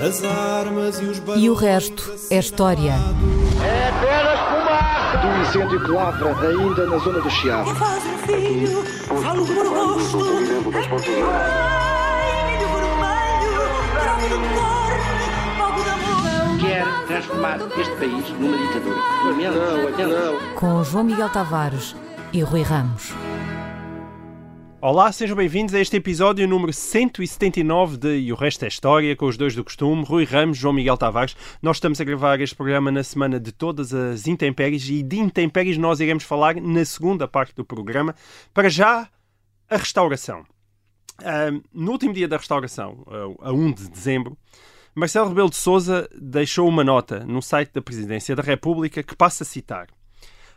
[0.00, 2.94] As armas e os E o resto é história.
[3.62, 5.18] É apenas fumaça!
[5.18, 7.74] Do incêndio que lavra ainda na zona do Chiado.
[7.74, 8.82] Faz um filho,
[9.22, 10.00] falo por amor.
[16.60, 18.96] Quer transformar este país numa ditadura.
[19.24, 20.54] Não, não.
[20.54, 21.94] Com João Miguel Tavares
[22.32, 23.12] e Rui Ramos.
[24.82, 29.26] Olá, sejam bem-vindos a este episódio número 179 de E o Resto é História, com
[29.26, 31.36] os dois do costume, Rui Ramos, João Miguel Tavares.
[31.60, 35.76] Nós estamos a gravar este programa na semana de todas as intempéries e de intempéries
[35.76, 38.14] nós iremos falar na segunda parte do programa.
[38.54, 39.06] Para já,
[39.68, 40.46] a restauração.
[41.22, 43.04] Ahm, no último dia da restauração,
[43.38, 44.34] a 1 de dezembro,
[44.94, 49.44] Marcelo Rebelo de Sousa deixou uma nota no site da Presidência da República que passa
[49.44, 49.88] a citar.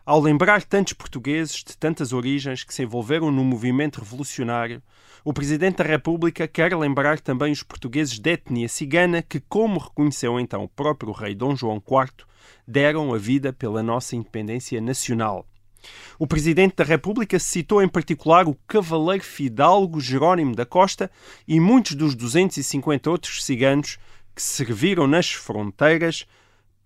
[0.06, 4.84] Ao lembrar tantos portugueses de tantas origens que se envolveram no movimento revolucionário,
[5.24, 10.38] o Presidente da República quer lembrar também os portugueses de etnia cigana que, como reconheceu
[10.42, 12.26] então o próprio rei Dom João IV,
[12.68, 15.48] deram a vida pela nossa independência nacional.
[16.20, 21.10] O Presidente da República citou em particular o cavaleiro fidalgo Jerónimo da Costa
[21.48, 23.98] e muitos dos 250 outros ciganos
[24.36, 26.26] que serviram nas fronteiras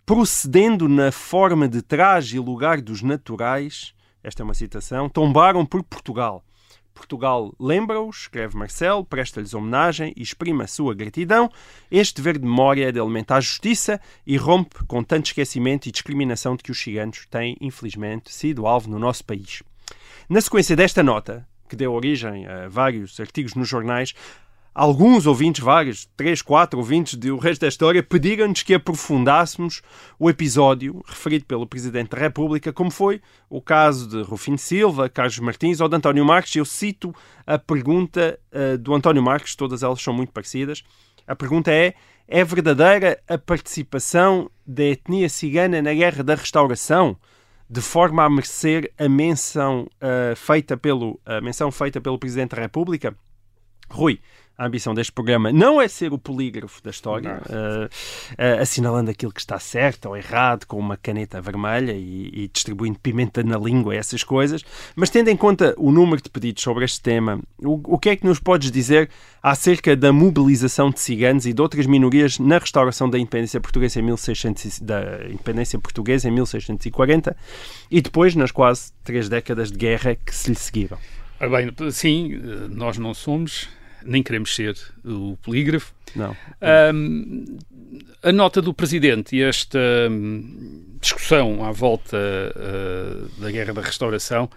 [0.08, 3.92] procedendo na forma de traje e lugar dos naturais,
[4.24, 6.42] esta é uma citação, tombaram por Portugal.
[6.94, 11.52] Portugal lembra-os, escreve Marcelo, presta-lhes homenagem e exprime a sua gratidão.
[11.90, 16.56] Este dever de memória é de alimentar justiça e rompe com tanto esquecimento e discriminação
[16.56, 19.62] de que os ciganos têm, infelizmente, sido alvo no nosso país.
[20.26, 24.14] Na sequência desta nota, que deu origem a vários artigos nos jornais,
[24.78, 29.82] alguns ouvintes, vários, três, quatro ouvintes do resto da história, pediram-nos que aprofundássemos
[30.20, 33.20] o episódio referido pelo Presidente da República, como foi
[33.50, 36.54] o caso de Rufino Silva, Carlos Martins ou de António Marques.
[36.54, 37.12] Eu cito
[37.44, 40.84] a pergunta uh, do António Marques, todas elas são muito parecidas.
[41.26, 41.94] A pergunta é:
[42.28, 47.16] é verdadeira a participação da etnia cigana na Guerra da Restauração?
[47.70, 52.62] de forma a merecer a menção, uh, feita pelo, a menção feita pelo Presidente da
[52.62, 53.14] República?
[53.90, 54.20] Rui,
[54.58, 59.32] a ambição deste programa não é ser o polígrafo da história, uh, uh, assinalando aquilo
[59.32, 63.94] que está certo ou errado com uma caneta vermelha e, e, distribuindo pimenta na língua,
[63.94, 64.64] essas coisas,
[64.96, 68.16] mas tendo em conta o número de pedidos sobre este tema, o, o que é
[68.16, 69.08] que nos podes dizer
[69.40, 74.02] acerca da mobilização de ciganos e de outras minorias na restauração da independência portuguesa em
[74.02, 77.36] 1600, da independência portuguesa em 1640
[77.88, 80.98] e depois nas quase três décadas de guerra que se lhe seguiram?
[81.38, 82.32] Ah, bem, sim,
[82.68, 83.68] nós não somos
[84.04, 85.94] nem queremos ser o polígrafo.
[86.14, 86.36] Não.
[86.94, 87.58] Um,
[88.22, 89.78] a nota do Presidente e esta
[90.10, 94.50] um, discussão à volta uh, da Guerra da Restauração,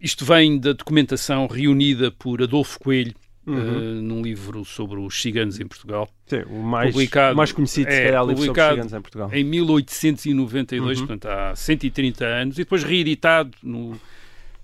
[0.00, 3.14] isto vem da documentação reunida por Adolfo Coelho
[3.46, 3.54] uhum.
[3.56, 6.08] uh, num livro sobre os ciganos em Portugal.
[6.26, 9.30] Sim, o mais, publicado, mais conhecido é, é o livro sobre os ciganos em Portugal.
[9.32, 11.06] Em 1892, uhum.
[11.06, 13.98] portanto há 130 anos, e depois reeditado no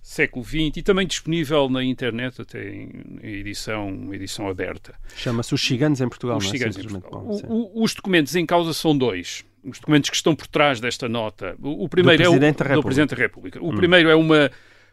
[0.06, 4.94] século XX e também disponível na internet até em edição, edição aberta.
[5.16, 6.56] Chama-se Os Ciganos em Portugal, Os não é?
[6.56, 7.26] Em Portugal.
[7.26, 9.44] O, o, os documentos em causa são dois.
[9.64, 11.56] Os documentos que estão por trás desta nota.
[11.60, 13.60] O, o primeiro do é o do Presidente da República.
[13.60, 13.74] O hum.
[13.74, 14.48] primeiro é uma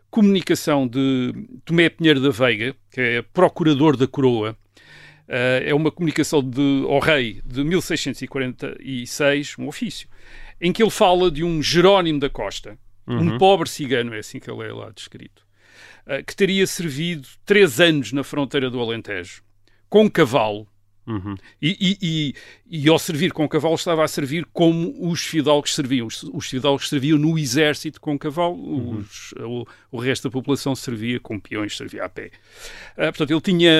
[0.09, 1.31] comunicação de
[1.63, 4.57] Tomé Pinheiro da Veiga, que é procurador da coroa.
[5.27, 10.09] Uh, é uma comunicação de, ao rei de 1646, um ofício,
[10.59, 13.35] em que ele fala de um Jerónimo da Costa, Uhum.
[13.35, 15.45] Um pobre cigano, é assim que ele é lá descrito,
[16.07, 19.43] uh, que teria servido três anos na fronteira do Alentejo,
[19.89, 20.67] com um cavalo,
[21.05, 21.35] Uhum.
[21.61, 26.07] E, e, e, e, ao servir com cavalo estava a servir como os fidalgos serviam.
[26.07, 28.99] Os, os fidalgos serviam no exército com cavalo, uhum.
[28.99, 32.31] os, o, o, resto da população servia com peões, servia a pé.
[32.93, 33.71] Uh, portanto, ele tinha,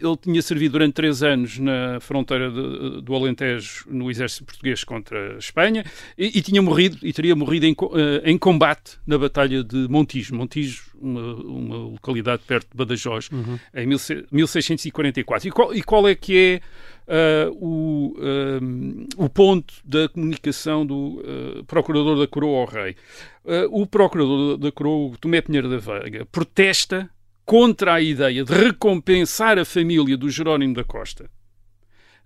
[0.00, 5.36] ele tinha servido durante três anos na fronteira de, do Alentejo no exército português contra
[5.36, 5.84] a Espanha
[6.18, 10.34] e, tinha morrido, e teria morrido em, uh, em combate na Batalha de Montijo.
[10.34, 13.58] Montijo, uma, uma localidade perto de Badajoz, uhum.
[13.74, 15.48] em 1644.
[15.48, 16.60] E qual, e qual é que
[17.08, 22.96] é uh, o, um, o ponto da comunicação do uh, Procurador da Coroa ao Rei.
[23.44, 27.08] Uh, o Procurador da Coroa, Tomé Pinheiro da Veiga, protesta
[27.44, 31.30] contra a ideia de recompensar a família do Jerónimo da Costa,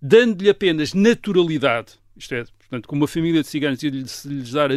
[0.01, 4.77] dando-lhe apenas naturalidade, isto é, portanto, como uma família de ciganos, e lhes dar a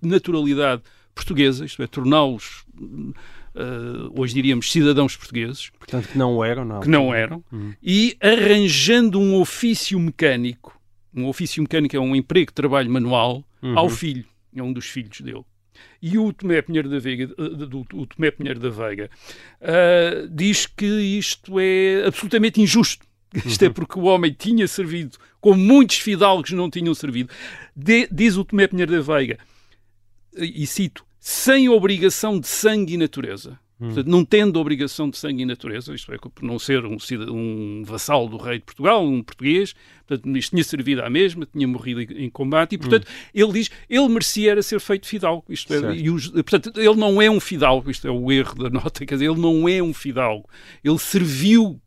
[0.00, 0.82] naturalidade
[1.14, 2.64] portuguesa, isto é, torná-los
[3.54, 5.70] uh, hoje diríamos cidadãos portugueses.
[5.70, 6.80] Portanto, que não eram, não.
[6.80, 7.44] Que não eram.
[7.50, 7.74] Uhum.
[7.82, 10.78] E arranjando um ofício mecânico,
[11.14, 13.78] um ofício mecânico é um emprego de trabalho manual, uhum.
[13.78, 14.24] ao filho,
[14.54, 15.44] é um dos filhos dele.
[16.02, 17.30] E o Tomé Pinheiro da Veiga,
[17.94, 19.10] o Tomé Pinheiro da Veiga
[19.60, 23.06] uh, diz que isto é absolutamente injusto.
[23.46, 27.30] Isto é porque o homem tinha servido, como muitos fidalgos não tinham servido.
[27.76, 29.38] De, diz o Tomé Pinheiro da Veiga,
[30.44, 33.58] e cito, sem obrigação de sangue e natureza.
[33.80, 36.98] Portanto, não tendo obrigação de sangue e natureza, isto é, por não ser um,
[37.30, 39.74] um vassal do rei de Portugal, um português,
[40.06, 43.30] portanto, isto tinha servido à mesma, tinha morrido em combate, e, portanto, hum.
[43.32, 47.22] ele diz, ele merecia era ser feito fidalgo, isto é, e os, portanto, ele não
[47.22, 49.94] é um fidalgo, isto é o erro da nota, quer dizer, ele não é um
[49.94, 50.46] fidalgo,
[50.84, 51.80] ele serviu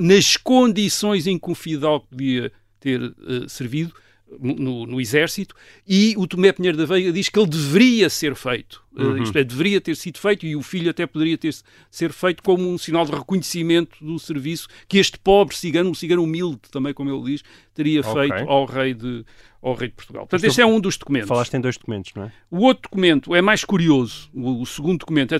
[0.00, 2.50] nas condições em que um fidalgo podia
[2.80, 3.94] ter uh, servido,
[4.38, 5.54] no, no, exército
[5.86, 9.12] e o Tomé Pinheiro da Veiga diz que ele deveria ser feito, eh, uhum.
[9.12, 11.54] uh, isto é, deveria ter sido feito e o filho até poderia ter
[11.90, 16.22] ser feito como um sinal de reconhecimento do serviço que este pobre cigano, um cigano
[16.22, 17.42] humilde também, como ele diz,
[17.74, 18.28] teria okay.
[18.28, 19.24] feito ao rei de,
[19.62, 20.22] ao rei de Portugal.
[20.26, 21.28] Portanto, este é um dos documentos.
[21.28, 22.32] Falaste em dois documentos, não é?
[22.50, 24.30] O outro documento é mais curioso.
[24.32, 25.38] O, o segundo documento é,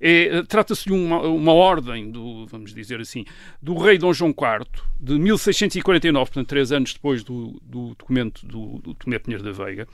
[0.00, 3.24] é, é, trata-se de uma, uma, ordem, do, vamos dizer assim,
[3.60, 4.66] do rei Dom João IV,
[5.00, 9.88] de 1649, portanto, três anos depois do, do documento do, do Tomé Pinheiro da Veiga.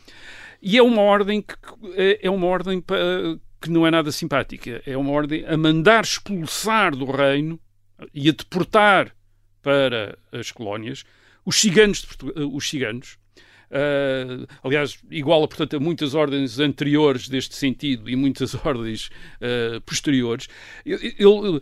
[0.61, 1.55] E é uma ordem que
[1.95, 2.85] é, é uma ordem
[3.61, 4.83] que não é nada simpática.
[4.85, 7.59] É uma ordem a mandar expulsar do reino
[8.13, 9.15] e a deportar
[9.63, 11.05] para as colónias
[11.45, 12.07] os ciganos,
[12.53, 13.17] os ciganos
[13.71, 20.49] Uh, aliás, iguala, portanto, a muitas ordens anteriores deste sentido e muitas ordens uh, posteriores.
[20.87, 21.61] Ele, ele, o,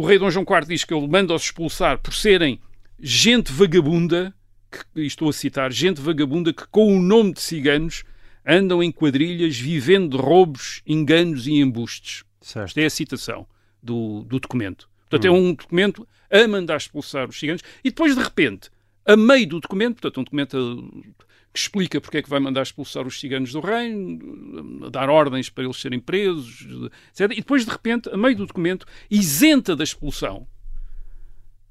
[0.00, 2.60] o, rei Dom João IV diz que ele manda-os expulsar por serem
[3.00, 4.34] gente vagabunda,
[4.70, 8.04] que, estou a citar, gente vagabunda que com o nome de ciganos
[8.44, 12.22] andam em quadrilhas vivendo de roubos, enganos e embustes.
[12.40, 12.66] Certo.
[12.66, 13.46] Esta é a citação
[13.82, 14.88] do, do documento.
[15.08, 15.34] Portanto, hum.
[15.34, 18.70] é um documento a mandar expulsar os ciganos e depois, de repente,
[19.06, 21.14] a meio do documento, portanto, um documento
[21.56, 25.64] que explica porque é que vai mandar expulsar os ciganos do reino, dar ordens para
[25.64, 26.66] eles serem presos,
[27.10, 27.32] etc.
[27.32, 30.46] E depois, de repente, a meio do documento, isenta da expulsão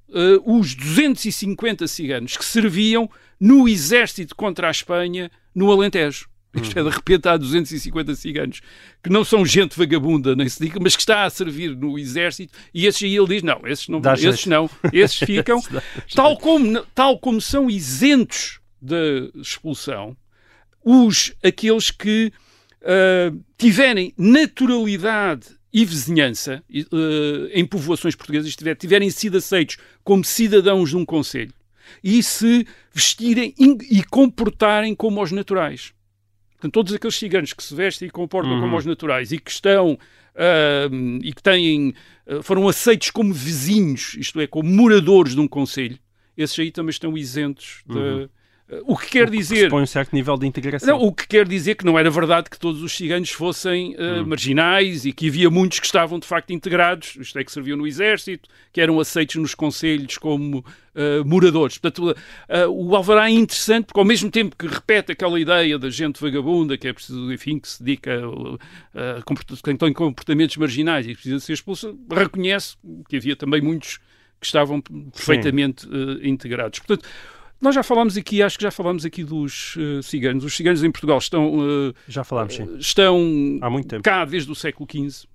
[0.09, 3.09] uh, os 250 ciganos que serviam
[3.39, 6.27] no exército contra a Espanha no Alentejo.
[6.55, 8.61] Isto é, de repente há 250 ciganos
[9.03, 12.57] que não são gente vagabunda, nem se diga, mas que está a servir no exército,
[12.73, 15.61] e esses aí ele diz: não, esses não, esses não, esses ficam,
[16.15, 20.15] tal como, tal como são isentos da expulsão
[20.85, 22.31] os, aqueles que
[22.81, 30.91] uh, tiverem naturalidade e vizinhança uh, em povoações portuguesas, tiver, tiverem sido aceitos como cidadãos
[30.91, 31.53] de um conselho
[32.03, 35.91] e se vestirem e comportarem como os naturais.
[36.51, 38.61] Portanto, todos aqueles ciganos que se vestem e comportam uhum.
[38.61, 41.93] como os naturais e que estão uh, e que têm,
[42.27, 45.97] uh, foram aceitos como vizinhos, isto é, como moradores de um conselho,
[46.37, 48.29] esses aí também estão isentos uhum.
[48.85, 49.69] O que quer o que dizer.
[49.69, 50.97] Põe um certo nível de integração.
[50.97, 54.21] Não, o que quer dizer que não era verdade que todos os ciganos fossem uh,
[54.21, 54.25] hum.
[54.25, 57.85] marginais e que havia muitos que estavam de facto integrados, isto é, que serviam no
[57.85, 61.77] exército, que eram aceitos nos conselhos como uh, moradores.
[61.77, 62.15] Portanto, uh,
[62.71, 66.75] o Alvará é interessante porque, ao mesmo tempo que repete aquela ideia da gente vagabunda,
[66.75, 68.19] que é preciso, enfim, que se dedica
[68.95, 72.77] a, a, a tem comportamentos marginais e que precisa ser expulso, reconhece
[73.07, 73.99] que havia também muitos
[74.39, 75.87] que estavam perfeitamente
[76.21, 76.79] integrados.
[76.79, 77.07] Portanto,
[77.59, 80.43] nós já falámos aqui, acho que já falámos aqui dos uh, ciganos.
[80.43, 81.57] Os ciganos em Portugal estão.
[81.57, 82.77] Uh, já falámos, sim.
[82.77, 84.03] Estão Há muito tempo.
[84.03, 85.27] cá desde o século XV.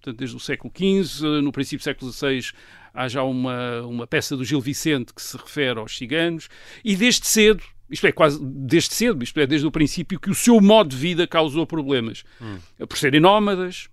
[0.00, 2.52] Portanto, desde o século XV, uh, no princípio do século XVI,
[2.92, 6.48] há já uma, uma peça do Gil Vicente que se refere aos ciganos.
[6.84, 10.34] E desde cedo, isto é, quase desde cedo, isto é, desde o princípio, que o
[10.34, 12.24] seu modo de vida causou problemas.
[12.40, 12.58] Hum.
[12.86, 13.88] Por serem nómadas,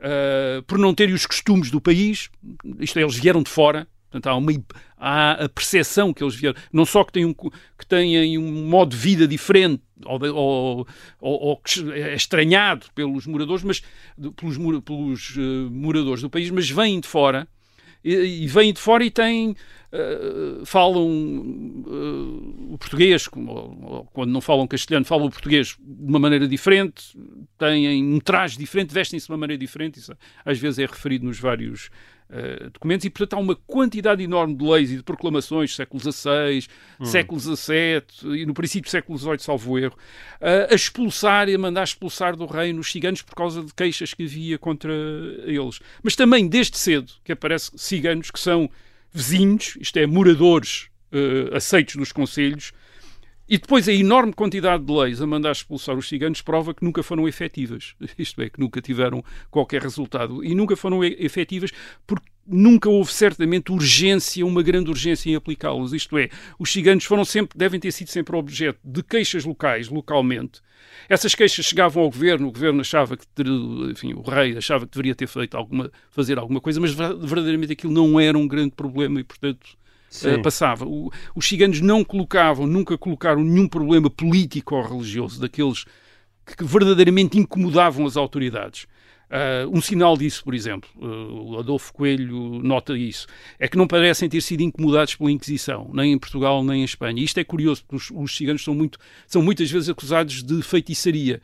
[0.00, 2.30] uh, por não terem os costumes do país,
[2.78, 4.52] isto é, eles vieram de fora, Portanto, há, uma,
[4.98, 8.90] há a percepção que eles vieram, não só que têm um, que têm um modo
[8.90, 10.86] de vida diferente ou, ou,
[11.20, 11.62] ou,
[11.94, 13.82] é estranhado pelos moradores, mas
[14.36, 17.46] pelos, pelos uh, moradores do país, mas vêm de fora
[18.02, 19.50] e, e vêm de fora e têm
[19.92, 26.18] uh, falam uh, o português, ou, quando não falam castelhano, falam o português de uma
[26.18, 27.16] maneira diferente,
[27.58, 30.12] têm um traje diferente, vestem-se de uma maneira diferente, isso
[30.44, 31.90] às vezes é referido nos vários
[32.30, 36.66] uh, documentos e, portanto, há uma quantidade enorme de leis e de proclamações, século XVI,
[36.98, 37.04] hum.
[37.04, 39.96] século XVII e no princípio do século XVIII, salvo erro,
[40.40, 44.14] uh, a expulsar e a mandar expulsar do reino os ciganos por causa de queixas
[44.14, 44.92] que havia contra
[45.44, 45.80] eles.
[46.02, 48.70] Mas também, desde cedo, que aparece ciganos que são
[49.12, 52.72] vizinhos, isto é, moradores uh, aceitos dos conselhos,
[53.50, 57.02] e depois a enorme quantidade de leis a mandar expulsar os ciganos prova que nunca
[57.02, 57.96] foram efetivas.
[58.16, 60.44] Isto é, que nunca tiveram qualquer resultado.
[60.44, 61.72] E nunca foram efetivas
[62.06, 65.92] porque nunca houve certamente urgência, uma grande urgência em aplicá-los.
[65.92, 66.28] Isto é,
[66.60, 70.60] os ciganos foram sempre, devem ter sido sempre objeto de queixas locais, localmente.
[71.08, 73.26] Essas queixas chegavam ao governo, o governo achava que,
[73.90, 77.92] enfim, o rei achava que deveria ter feito alguma, fazer alguma coisa, mas verdadeiramente aquilo
[77.92, 79.76] não era um grande problema e, portanto,
[80.24, 80.84] uh, passava.
[80.86, 85.84] O, os ciganos não colocavam, nunca colocaram nenhum problema político ou religioso daqueles
[86.44, 88.86] que verdadeiramente incomodavam as autoridades.
[89.30, 93.28] Uh, um sinal disso, por exemplo, uh, o Adolfo Coelho nota isso,
[93.60, 97.22] é que não parecem ter sido incomodados pela Inquisição, nem em Portugal nem em Espanha.
[97.22, 98.98] Isto é curioso, porque os, os ciganos são, muito,
[99.28, 101.40] são muitas vezes acusados de feitiçaria.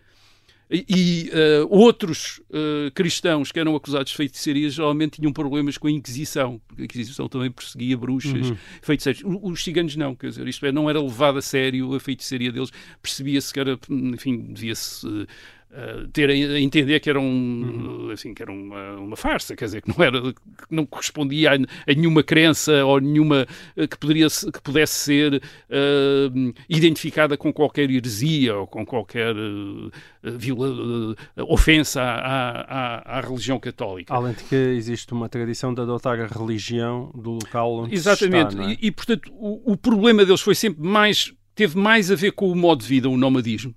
[0.69, 5.91] E, uh, outros uh, cristãos que eram acusados de feitiçaria geralmente tinham problemas com a
[5.91, 8.57] Inquisição, porque a Inquisição também perseguia bruxas, uhum.
[8.83, 9.23] feiticeiros.
[9.25, 12.73] Os ciganos não, quer dizer, isto é, não era levado a sério a feitiçaria deles,
[13.01, 15.27] percebia-se que era, enfim, devia-se uh,
[15.71, 18.11] uh, ter a entender que era, um, uhum.
[18.11, 21.55] assim, que era uma, uma, farsa, quer dizer, que não, era, que não correspondia a,
[21.55, 23.47] a nenhuma crença ou nenhuma
[23.77, 29.35] uh, que, poderia, que pudesse ser uh, identificada com qualquer heresia ou com qualquer
[30.23, 31.15] viola,
[31.49, 34.15] ofensa à, à, à, religião católica.
[34.15, 38.59] Além de que existe uma tradição de adotar a religião do local onde Exatamente, se
[38.59, 38.75] está, é?
[38.75, 42.51] e, e, portanto o, o problema deles foi sempre mais teve mais a ver com
[42.51, 43.75] o modo de vida, o nomadismo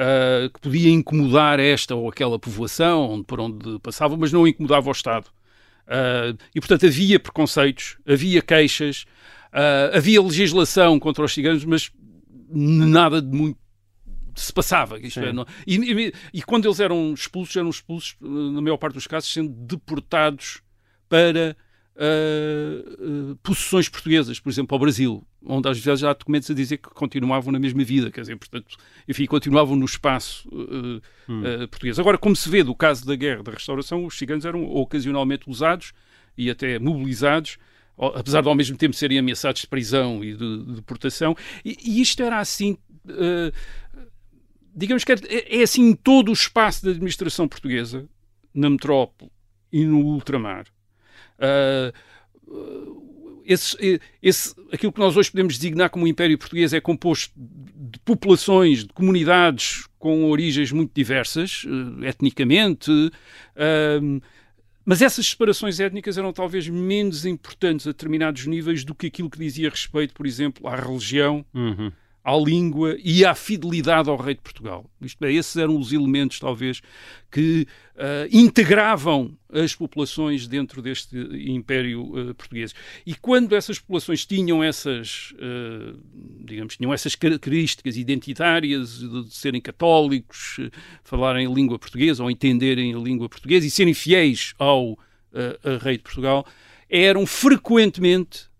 [0.00, 4.92] uh, que podia incomodar esta ou aquela povoação por onde passava, mas não incomodava o
[4.92, 5.26] Estado.
[5.86, 9.04] Uh, e, portanto, havia preconceitos, havia queixas,
[9.52, 11.90] uh, havia legislação contra os ciganos, mas
[12.50, 13.58] nada de muito
[14.34, 14.98] se passava.
[14.98, 19.06] É, não, e, e, e, quando eles eram expulsos, eram expulsos, na maior parte dos
[19.06, 20.62] casos, sendo deportados
[21.08, 21.56] para
[22.00, 26.78] uh, uh, possessões portuguesas, por exemplo, ao Brasil, onde às vezes há documentos a dizer
[26.78, 28.76] que continuavam na mesma vida, quer dizer, portanto,
[29.06, 31.42] enfim, continuavam no espaço uh, hum.
[31.70, 31.98] português.
[31.98, 35.92] Agora, como se vê do caso da Guerra da Restauração, os ciganos eram ocasionalmente usados
[36.36, 37.58] e até mobilizados,
[38.14, 42.00] apesar de ao mesmo tempo serem ameaçados de prisão e de, de deportação, e, e,
[42.00, 42.78] isto era assim
[44.74, 45.16] digamos que é,
[45.58, 48.08] é, assim em todo o espaço da administração portuguesa,
[48.54, 49.30] na metrópole
[49.70, 50.64] e no ultramar.
[51.40, 53.00] Uh,
[53.44, 58.84] esse, esse, aquilo que nós hoje podemos designar como Império Português é composto de populações,
[58.84, 64.22] de comunidades com origens muito diversas, uh, etnicamente, uh,
[64.84, 69.38] mas essas separações étnicas eram talvez menos importantes a determinados níveis do que aquilo que
[69.38, 71.92] dizia respeito, por exemplo, à religião, uhum
[72.22, 74.84] à língua e à fidelidade ao rei de Portugal.
[75.00, 76.82] Isto é, esses eram os elementos, talvez,
[77.30, 81.16] que uh, integravam as populações dentro deste
[81.50, 82.74] Império uh, Português.
[83.06, 85.98] E quando essas populações tinham essas, uh,
[86.44, 90.58] digamos, tinham essas características identitárias de, de serem católicos,
[91.02, 94.98] falarem a língua portuguesa ou entenderem a língua portuguesa e serem fiéis ao
[95.80, 96.44] rei de Portugal,
[96.88, 98.50] eram frequentemente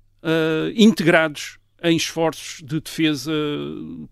[0.76, 3.32] integrados em esforços de defesa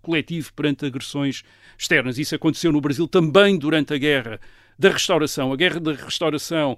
[0.02, 1.42] coletivo perante agressões
[1.78, 2.18] externas.
[2.18, 4.40] Isso aconteceu no Brasil também durante a Guerra
[4.78, 5.52] da Restauração.
[5.52, 6.76] A Guerra da Restauração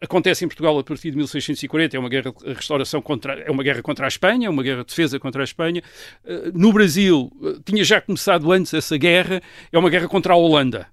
[0.00, 3.62] acontece em Portugal a partir de 1640, é uma guerra de restauração contra, é uma
[3.62, 5.82] guerra contra a Espanha, é uma guerra de defesa contra a Espanha.
[6.24, 9.42] Eh, no Brasil eh, tinha já começado antes essa guerra,
[9.72, 10.86] é uma guerra contra a Holanda.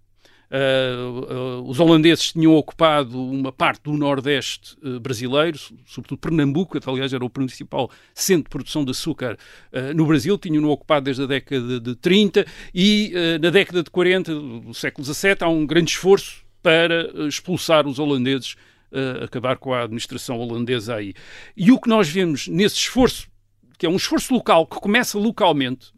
[0.56, 7.12] Uh, os holandeses tinham ocupado uma parte do Nordeste uh, brasileiro, sobretudo Pernambuco, que aliás
[7.12, 9.38] era o principal centro de produção de açúcar
[9.94, 14.74] no Brasil, tinham-no ocupado desde a década de 30 e na década de 40 do
[14.74, 18.56] século XVII há um grande esforço para expulsar os holandeses,
[19.22, 21.14] acabar com a administração holandesa aí.
[21.58, 23.28] E o que nós vemos nesse esforço,
[23.78, 25.92] que é um esforço local, que começa localmente,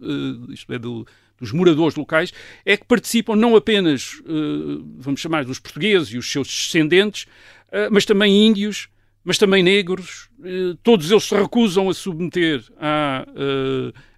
[0.50, 1.06] isto é, do
[1.40, 2.34] dos moradores locais,
[2.66, 7.24] é que participam não apenas, uh, vamos chamar, dos portugueses e os seus descendentes,
[7.68, 8.90] uh, mas também índios,
[9.24, 10.30] mas também negros.
[10.40, 13.26] Uh, todos eles se recusam a submeter à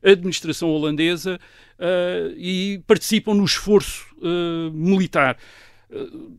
[0.04, 1.40] administração holandesa
[2.38, 4.06] e participam no esforço
[4.74, 5.38] militar.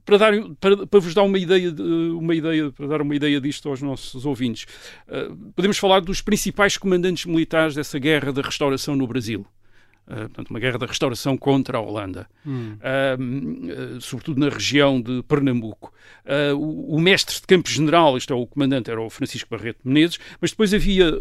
[0.05, 3.41] Para, dar, para, para, vos dar uma ideia, de, uma ideia, para dar uma ideia
[3.41, 4.67] disto aos nossos ouvintes,
[5.57, 9.45] podemos falar dos principais comandantes militares dessa guerra da restauração no Brasil.
[10.11, 12.77] Uh, portanto, uma guerra da restauração contra a Holanda, hum.
[12.81, 15.93] uh, uh, sobretudo na região de Pernambuco.
[16.57, 20.19] O, o, mestre de campo general, isto é, o comandante, era o Francisco Barreto Menezes,
[20.41, 21.13] mas depois havia,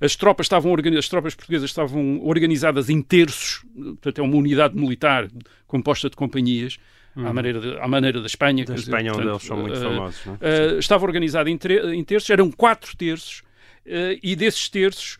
[0.00, 5.28] as tropas estavam as tropas portuguesas estavam organizadas em terços, portanto é uma unidade militar
[5.66, 6.78] composta de companhias,
[7.16, 7.26] hum.
[7.26, 8.64] à, maneira de, à maneira da Espanha.
[8.64, 10.20] Da Espanha, dizer, onde eles são muito famosos.
[10.40, 10.78] É?
[10.78, 11.58] estava organizada em,
[11.94, 13.42] em, terços, eram quatro terços,
[14.22, 15.18] e desses terços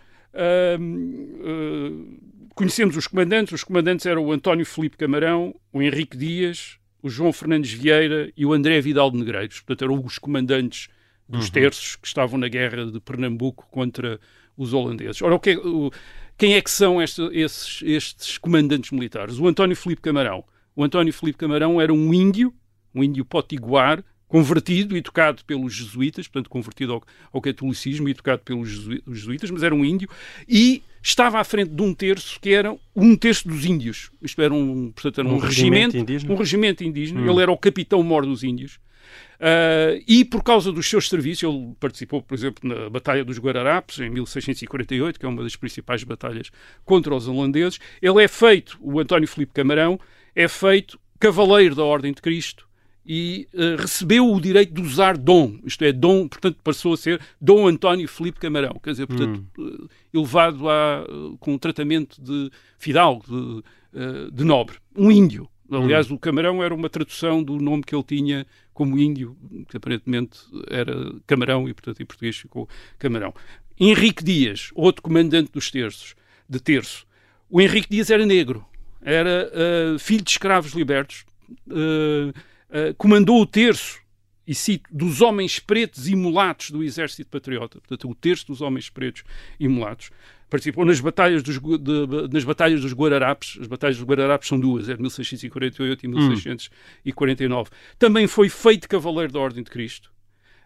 [2.57, 3.53] Conhecemos os comandantes.
[3.53, 8.47] Os comandantes eram o António Felipe Camarão, o Henrique Dias, o João Fernandes Vieira e
[8.47, 9.61] o André Vidal de Negreiros.
[9.61, 10.89] Portanto, eram os comandantes
[11.29, 11.53] dos uhum.
[11.53, 14.19] terços que estavam na guerra de Pernambuco contra
[14.57, 15.21] os holandeses.
[15.21, 15.91] Ora, o que é, o,
[16.39, 19.39] quem é que são este, esses, estes comandantes militares?
[19.39, 20.43] O António Felipe Camarão.
[20.75, 22.55] O António Felipe Camarão era um índio,
[22.95, 27.03] um índio potiguar, convertido e tocado pelos jesuítas, portanto convertido ao,
[27.35, 28.71] ao catolicismo e tocado pelos
[29.07, 30.09] jesuítas, mas era um índio,
[30.49, 34.11] e estava à frente de um terço que era um terço dos índios.
[34.21, 36.33] Isto era um, portanto, era um, um regimento, regimento indígena.
[36.33, 37.21] Um regimento indígena.
[37.21, 37.31] Hum.
[37.31, 38.81] Ele era o capitão-mor dos índios.
[39.37, 44.01] Uh, e por causa dos seus serviços, ele participou, por exemplo, na Batalha dos Guararapes,
[44.01, 46.51] em 1648, que é uma das principais batalhas
[46.85, 47.79] contra os holandeses.
[48.03, 50.01] Ele é feito, o António Filipe Camarão,
[50.35, 52.66] é feito cavaleiro da Ordem de Cristo
[53.07, 57.21] e uh, recebeu o direito de usar dom, isto é, dom, portanto, passou a ser
[57.41, 59.65] Dom António Filipe Camarão, quer dizer, portanto, hum.
[59.65, 63.63] uh, elevado a, uh, com um tratamento de fidalgo, de,
[64.33, 65.49] de nobre, um índio.
[65.71, 66.15] Aliás, hum.
[66.15, 69.37] o Camarão era uma tradução do nome que ele tinha como índio,
[69.69, 73.33] que aparentemente era Camarão e, portanto, em português ficou Camarão.
[73.79, 76.15] Henrique Dias, outro comandante dos terços,
[76.49, 77.07] de terço.
[77.49, 78.67] O Henrique Dias era negro,
[79.01, 79.51] era
[79.99, 81.25] filho de escravos libertos,
[82.71, 84.01] eh, comandou o terço,
[84.47, 88.89] e cito, dos homens pretos e mulatos do exército patriota, portanto, o terço dos homens
[88.89, 89.25] pretos
[89.59, 90.11] e mulatos.
[90.49, 93.59] Participou nas batalhas dos, de, nas batalhas dos Guararapes.
[93.61, 97.69] As batalhas dos Guararapes são duas, é de 1648 e 1649.
[97.69, 97.75] Hum.
[97.99, 100.13] Também foi feito cavaleiro da Ordem de Cristo.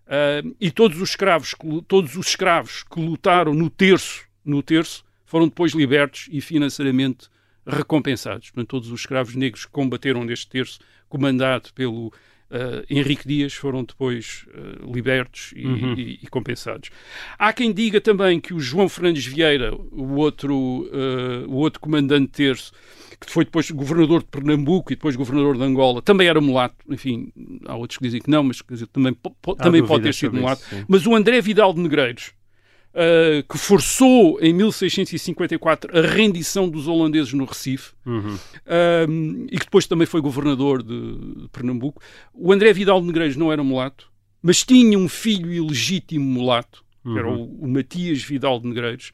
[0.07, 1.54] Uh, e todos os escravos,
[1.88, 7.28] todos os escravos que lutaram no terço, no terço, foram depois libertos e financeiramente
[7.66, 8.50] recompensados.
[8.50, 10.78] Portanto, todos os escravos negros que combateram neste terço
[11.11, 15.95] comandado pelo uh, Henrique Dias, foram depois uh, libertos e, uhum.
[15.95, 16.90] e, e, compensados.
[17.38, 22.33] Há quem diga também que o João Fernandes Vieira, o outro, uh, o outro comandante
[22.33, 22.73] terço,
[23.21, 26.76] que foi depois governador de Pernambuco e depois governador de Angola, também era mulato.
[26.88, 27.31] Enfim,
[27.67, 30.62] há outros que dizem que não, mas dizer, também, po, também pode ter sido mulato.
[30.62, 32.33] Isso, mas o André Vidal de Negreiros,
[32.92, 38.35] Uh, que forçou em 1654 a rendição dos holandeses no Recife uhum.
[38.35, 42.02] uh, e que depois também foi governador de, Pernambuco.
[42.35, 44.11] O André Vidal de Negreiros não era mulato,
[44.42, 47.59] mas tinha um filho ilegítimo mulato, que era uhum.
[47.61, 49.12] o, o Matias Vidal de Negreiros,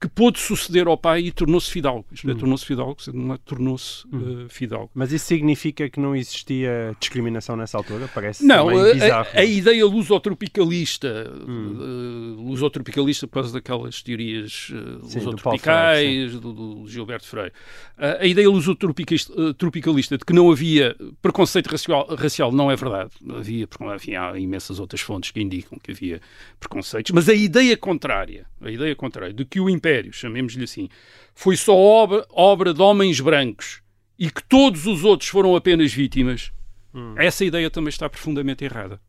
[0.00, 2.06] que pôde suceder ao pai e tornou-se fidalgo.
[2.12, 2.38] Isto é, uhum.
[2.38, 2.96] tornou-se fidalgo,
[3.44, 4.90] tornou-se uh, fidalgo.
[4.94, 8.08] Mas isso significa que não existia discriminação nessa altura?
[8.14, 12.36] Parece não, a, a, ideia lusotropicalista, hum.
[12.38, 17.52] uh, lusotropicalista por causa daquelas teorias uh, sim, lusotropicais do, do, do, Gilberto Freire.
[17.98, 23.10] Uh, a ideia lusotropicalista de que não havia preconceito racial, racial não é verdade.
[23.30, 26.20] Havia, porque havia há imensas outras fontes que indicam que havia
[26.60, 30.88] preconceitos, mas a ideia contrária, a ideia contrária de que o Império Império, chamemos-lhe assim,
[31.34, 33.80] foi só obra, obra de homens brancos
[34.18, 36.52] e que todos os outros foram apenas vítimas,
[36.92, 37.14] hum.
[37.16, 39.00] essa ideia também está profundamente errada.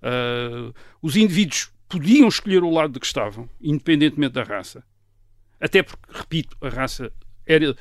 [0.00, 4.82] Uh, os indivíduos podiam escolher o lado de que estavam, independentemente da raça.
[5.60, 7.12] Até porque, repito, a raça
[7.46, 7.76] era,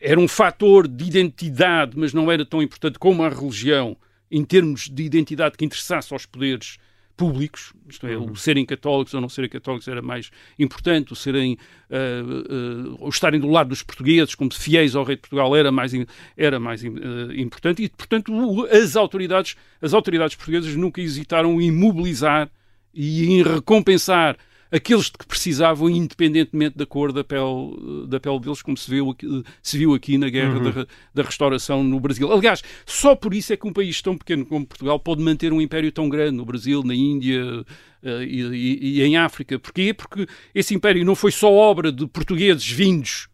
[0.00, 3.96] era um fator de identidade, mas não era tão importante como a religião
[4.30, 6.78] em termos de identidade que interessasse aos poderes
[7.20, 8.32] públicos, isto é, uhum.
[8.32, 11.58] o serem católicos ou não serem católicos era mais importante, o serem
[11.90, 15.70] uh, uh, o estarem do lado dos portugueses como fiéis ao rei de Portugal era
[15.70, 15.92] mais
[16.34, 16.86] era mais uh,
[17.36, 18.32] importante e portanto
[18.68, 22.48] as autoridades as autoridades portuguesas nunca hesitaram em mobilizar
[22.94, 24.38] e em recompensar
[24.70, 29.42] aqueles que precisavam, independentemente da cor da pele, da pele deles, como se viu aqui,
[29.62, 30.70] se viu aqui na Guerra uhum.
[30.70, 32.32] da, da, Restauração no Brasil.
[32.32, 35.60] Aliás, só por isso é que um país tão pequeno como Portugal pode manter um
[35.60, 39.58] império tão grande no Brasil, na Índia uh, e, e, e em África.
[39.58, 39.92] Porquê?
[39.92, 43.28] Porque esse império não foi só obra de portugueses vindos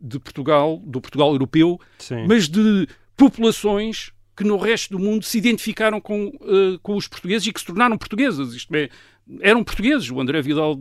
[0.00, 2.26] de Portugal, do Portugal europeu, Sim.
[2.26, 7.46] mas de populações que no resto do mundo se identificaram com, uh, com os portugueses
[7.46, 8.54] e que se tornaram portuguesas.
[8.54, 8.88] Isto é,
[9.40, 10.10] eram portugueses.
[10.10, 10.78] O André Vidal,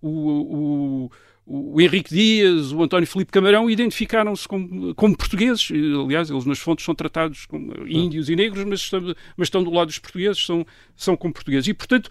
[0.00, 1.10] o, o,
[1.46, 5.68] o Henrique Dias, o António Felipe Camarão identificaram-se como, como, portugueses.
[6.04, 9.00] Aliás, eles nas fontes são tratados como índios e negros, mas estão,
[9.36, 10.66] mas estão do lado dos portugueses, são,
[10.96, 11.68] são como portugueses.
[11.68, 12.10] E, portanto,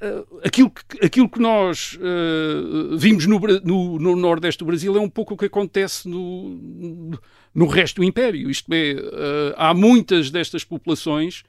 [0.00, 5.00] eh, aquilo que, aquilo que nós uh, vimos no, no, no, Nordeste do Brasil é
[5.00, 7.18] um pouco o que acontece no,
[7.54, 8.48] no resto do Império.
[8.48, 11.42] Isto é, uh, há muitas destas populações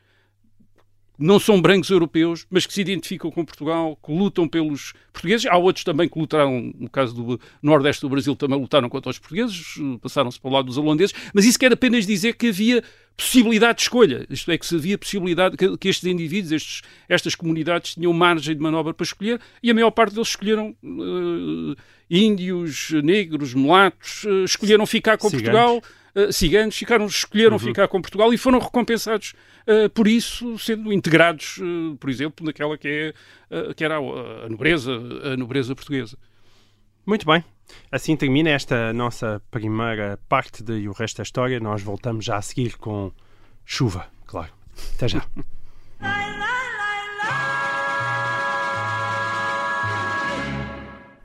[1.19, 5.45] não são brancos europeus, mas que se identificam com Portugal, que lutam pelos portugueses.
[5.45, 9.19] Há outros também que lutaram, no caso do Nordeste do Brasil, também lutaram contra os
[9.19, 12.81] portugueses, passaram-se para o lado dos holandeses, mas isso quer apenas dizer que havia
[13.17, 17.35] possibilidade de escolha, isto é, que se havia possibilidade, que, que estes indivíduos, estes, estas
[17.35, 21.75] comunidades tinham margem de manobra para escolher, e a maior parte deles escolheram uh,
[22.09, 25.51] índios, negros, mulatos, uh, escolheram ficar com Ciganos.
[25.51, 27.59] Portugal uh, ciganos ficaram, escolheram uhum.
[27.59, 29.33] ficar com Portugal e foram recompensados
[29.67, 33.13] uh, por isso, sendo integrados, uh, por exemplo, naquela que,
[33.49, 36.17] é, que era a, a, nobreza, a nobreza portuguesa.
[37.05, 37.43] Muito bem.
[37.91, 41.59] Assim termina esta nossa primeira parte de E o Resto da História.
[41.59, 43.11] Nós voltamos já a seguir com
[43.65, 44.51] chuva, claro.
[44.95, 45.25] Até já.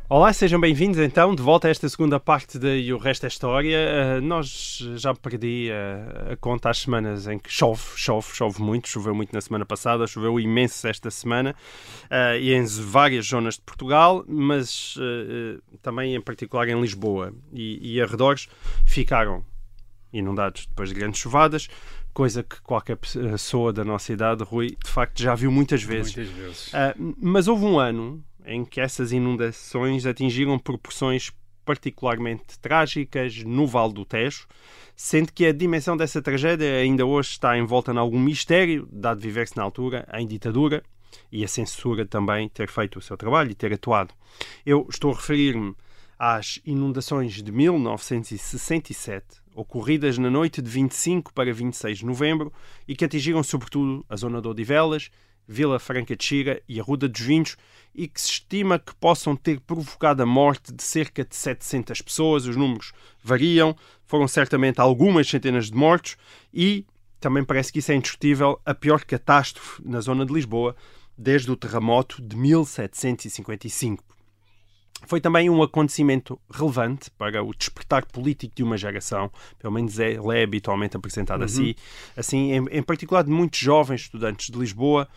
[0.06, 3.26] Olá, sejam bem-vindos então de volta a esta segunda parte de E o Resto é
[3.26, 3.78] História.
[3.78, 8.86] Uh, nós já perdi uh, a conta às semanas em que chove, chove, chove muito.
[8.86, 11.56] Choveu muito na semana passada, choveu imenso esta semana
[12.04, 14.94] uh, e em várias zonas de Portugal, mas
[15.80, 18.46] também em particular em Lisboa e, e arredores
[18.84, 19.42] ficaram
[20.12, 21.66] inundados depois de grandes chuvadas
[22.14, 26.14] coisa que qualquer pessoa da nossa idade, Rui, de facto já viu muitas vezes.
[26.14, 26.68] Muitas vezes.
[26.68, 31.32] Uh, mas houve um ano em que essas inundações atingiram proporções
[31.64, 34.46] particularmente trágicas no Vale do Tejo,
[34.94, 39.56] sendo que a dimensão dessa tragédia ainda hoje está envolta em algum mistério, dado viver-se
[39.56, 40.82] na altura em ditadura
[41.32, 44.12] e a censura também ter feito o seu trabalho e ter atuado.
[44.64, 45.74] Eu estou a referir-me
[46.18, 52.52] às inundações de 1967, ocorridas na noite de 25 para 26 de novembro
[52.86, 55.10] e que atingiram sobretudo a zona de Odivelas,
[55.46, 57.56] Vila Franca de Xira e a Ruda dos Vinhos
[57.94, 62.46] e que se estima que possam ter provocado a morte de cerca de 700 pessoas.
[62.46, 66.16] Os números variam, foram certamente algumas centenas de mortos
[66.52, 66.84] e
[67.20, 70.76] também parece que isso é indiscutível a pior catástrofe na zona de Lisboa
[71.16, 74.04] desde o terremoto de 1755.
[75.06, 80.14] Foi também um acontecimento relevante para o despertar político de uma geração, pelo menos é,
[80.14, 81.46] é habitualmente apresentado uhum.
[81.46, 81.74] assim,
[82.16, 85.08] assim em, em particular de muitos jovens estudantes de Lisboa,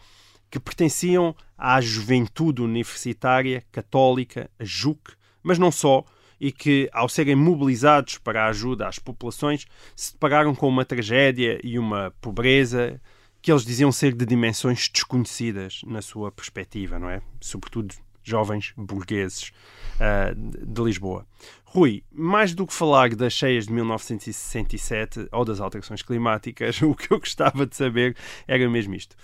[0.50, 6.06] que pertenciam à juventude universitária católica, a JUC, mas não só,
[6.40, 11.60] e que, ao serem mobilizados para a ajuda às populações, se depararam com uma tragédia
[11.64, 13.02] e uma pobreza
[13.42, 17.22] que eles diziam ser de dimensões desconhecidas na sua perspectiva, não é?
[17.42, 19.52] Sobretudo jovens burgueses
[19.96, 21.26] uh, de Lisboa.
[21.64, 27.12] Rui, mais do que falar das cheias de 1967 ou das alterações climáticas, o que
[27.12, 28.16] eu gostava de saber
[28.48, 29.16] era mesmo isto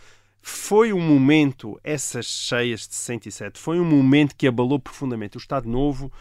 [0.45, 5.69] foi um momento, essas cheias de 67, foi um momento que abalou profundamente o Estado
[5.69, 6.11] Novo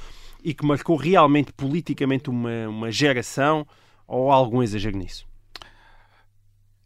[0.44, 3.66] e que marcou realmente politicamente uma, uma geração
[4.06, 5.26] ou há algum exagero nisso?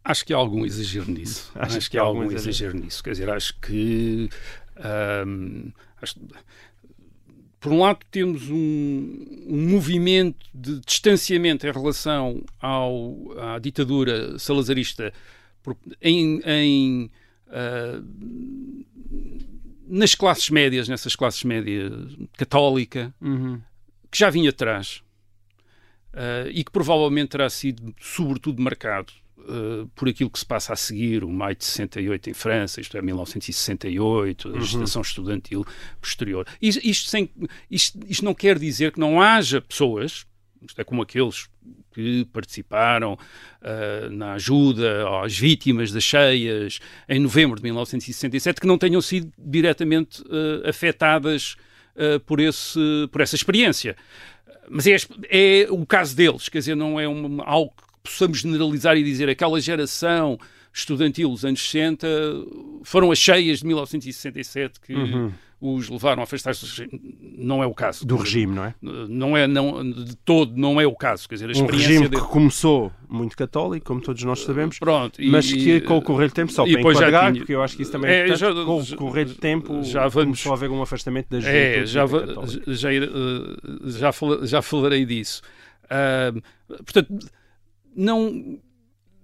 [0.03, 1.51] Acho que há algum exagero nisso.
[1.55, 2.49] Acho, acho que há algum exagero.
[2.49, 2.79] exagero.
[2.79, 3.03] nisso.
[3.03, 4.29] Quer dizer, acho que.
[5.27, 5.71] Hum,
[6.01, 6.19] acho,
[7.59, 8.55] por um lado, temos um,
[9.47, 15.13] um, movimento de distanciamento em relação ao, à ditadura salazarista
[16.01, 17.11] em, em
[17.47, 18.85] uh,
[19.87, 21.91] nas classes médias, nessas classes médias
[22.37, 23.61] católica, uhum.
[24.11, 25.01] que já vinha atrás
[26.13, 30.75] uh, e que provavelmente terá sido, sobretudo, marcado uh, por aquilo que se passa a
[30.75, 34.57] seguir, o maio de 68 em França, isto é, 1968, a uhum.
[34.57, 35.65] agitação estudantil
[36.01, 36.45] posterior.
[36.61, 37.29] Isto, isto, sem,
[37.69, 40.25] isto, isto não quer dizer que não haja pessoas,
[40.65, 41.49] isto é como aqueles
[41.91, 48.77] que participaram uh, na ajuda às vítimas das cheias em novembro de 1967 que não
[48.77, 51.55] tenham sido diretamente uh, afetadas
[51.95, 52.79] uh, por, esse,
[53.11, 53.95] por essa experiência.
[54.69, 54.97] Mas é,
[55.29, 59.29] é, o caso deles, quer dizer, não é uma, algo que possamos generalizar e dizer
[59.29, 60.37] aquela geração
[60.73, 62.07] estudantil dos anos 60
[62.83, 64.93] foram as cheias de 1967 que.
[64.93, 66.87] Uhum os levaram a afastar-se.
[67.37, 68.05] Não é o caso.
[68.05, 68.75] Do regime, não é?
[68.81, 71.27] Não é, não, de todo, não é o caso.
[71.27, 75.29] Quer dizer, a um regime que começou muito católico, como todos nós sabemos, Pronto, e,
[75.29, 77.41] mas que com o correr do tempo, só para enquadrar, tinha...
[77.41, 80.07] porque eu acho que isso também é, é já, com o correr do tempo já
[80.07, 82.05] vamos, começou a haver um afastamento da juventude é, já,
[82.67, 83.01] já, eh,
[83.85, 84.11] já,
[84.43, 85.41] já falarei disso.
[85.85, 86.41] Uh,
[86.83, 87.17] portanto,
[87.95, 88.59] não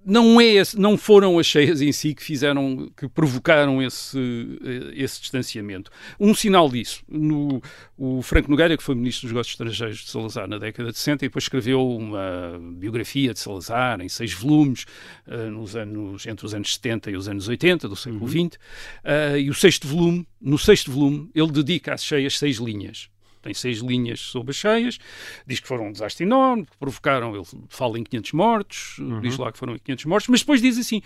[0.06, 4.18] não, é, não foram as cheias em si que fizeram, que provocaram esse,
[4.64, 5.92] eh, esse distanciamento.
[6.20, 7.62] Um sinal disso, no,
[7.98, 11.26] o Franco Nogueira, que foi ministro dos Negócios Estrangeiros de Salazar na década de 60,
[11.26, 14.86] e depois escreveu uma biografia de Salazar em seis volumes,
[15.28, 18.48] uh, nos anos, entre os anos 70 e os anos 80 do século XX, uhum.
[18.50, 23.10] uh, e o sexto volume, no sexto volume, ele dedica às cheias seis linhas
[23.44, 24.98] tem seis linhas sobre as cheias,
[25.46, 29.22] diz que foram um desastre enorme, que provocaram, ele fala em 500 mortos, uhum.
[29.22, 31.02] diz lá que foram 500 mortos, mas depois diz assim,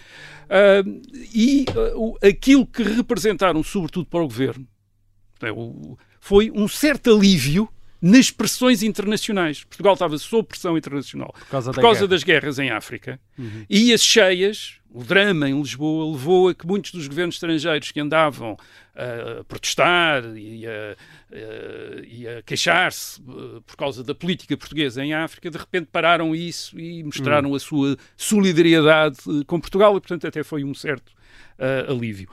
[0.45, 1.01] uh,
[1.33, 4.65] e uh, aquilo que representaram, sobretudo para o governo,
[5.41, 5.49] é,
[6.19, 7.67] foi um certo alívio
[8.01, 9.63] nas pressões internacionais.
[9.63, 13.65] Portugal estava sob pressão internacional por causa, por causa das guerras em África uhum.
[13.69, 17.99] e as cheias, o drama em Lisboa, levou a que muitos dos governos estrangeiros que
[17.99, 18.57] andavam
[18.97, 20.95] a protestar e a,
[21.31, 26.79] a, a queixar-se eh, por causa da política portuguesa em África, de repente pararam isso
[26.79, 27.55] e mostraram uhum.
[27.55, 31.09] a sua solidariedade eh, com Portugal e, portanto, até foi um certo
[31.59, 32.27] uh, alívio.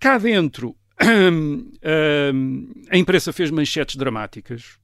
[0.00, 0.74] cá dentro,
[2.90, 4.78] a imprensa fez manchetes dramáticas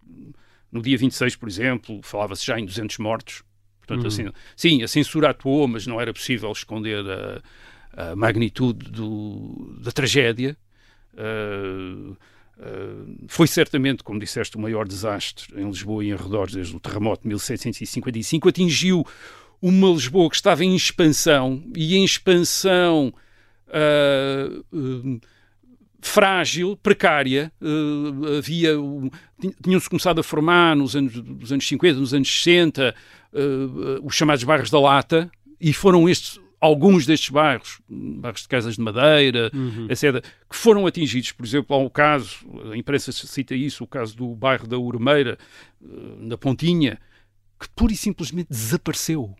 [0.71, 3.43] no dia 26, por exemplo, falava-se já em 200 mortos.
[3.79, 4.09] Portanto, uhum.
[4.09, 9.91] assim, sim, a censura atuou, mas não era possível esconder a, a magnitude do, da
[9.91, 10.57] tragédia.
[11.15, 12.17] Uh,
[12.61, 16.81] Uh, foi certamente, como disseste, o maior desastre em Lisboa e em redores desde o
[16.81, 18.49] terremoto de 1755.
[18.51, 19.03] Atingiu
[19.63, 23.15] uma Lisboa que estava em expansão e em expansão
[23.69, 25.21] uh,
[26.03, 27.53] frágil, precária.
[28.39, 28.75] havia
[29.63, 32.95] tinham-se começado a formar nos anos, nos anos 50, nos anos 60,
[34.03, 38.83] os chamados bairros da Lata, e foram estes alguns destes bairros, bairros de casas de
[38.83, 39.87] madeira, uhum.
[39.89, 42.37] etc., que foram atingidos, por exemplo, há um caso,
[42.71, 45.39] a imprensa cita isso, o caso do bairro da Urmeira,
[45.83, 45.87] eh,
[46.19, 47.01] na Pontinha,
[47.59, 49.35] que pura e simplesmente desapareceu.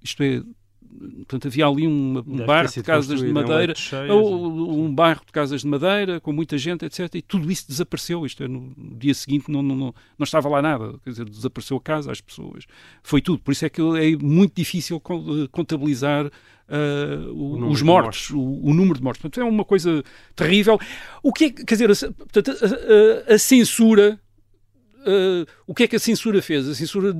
[0.00, 0.42] Isto é,
[1.18, 3.74] portanto, havia ali um, bairro de casas de madeira,
[4.10, 7.14] ou, um bairro de casas de madeira, com muita gente, etc.
[7.14, 8.24] E tudo isso desapareceu.
[8.26, 10.94] Isto é, no dia seguinte não, não, não, não estava lá nada.
[11.04, 12.64] Quer dizer, desapareceu a casa, as pessoas.
[13.02, 13.40] Foi tudo.
[13.42, 15.00] Por isso é que é muito difícil
[15.50, 18.30] contabilizar uh, os mortos, mortos.
[18.30, 19.20] O, o, número de mortos.
[19.22, 20.02] Portanto, é uma coisa
[20.34, 20.78] terrível.
[21.22, 24.20] O que é, quer dizer, a, portanto, a, a, a censura,
[25.00, 26.68] uh, o que é que a censura fez?
[26.68, 27.14] A censura